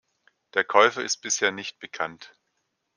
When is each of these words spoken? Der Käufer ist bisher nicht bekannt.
Der 0.55 0.63
Käufer 0.63 1.03
ist 1.03 1.17
bisher 1.17 1.51
nicht 1.51 1.77
bekannt. 1.77 2.33